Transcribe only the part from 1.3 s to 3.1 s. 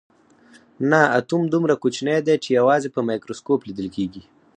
دومره کوچنی دی چې یوازې په